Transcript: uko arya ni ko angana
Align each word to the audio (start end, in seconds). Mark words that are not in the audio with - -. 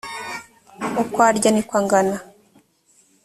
uko 1.01 1.17
arya 1.29 1.49
ni 1.51 1.61
ko 1.67 1.73
angana 1.79 2.17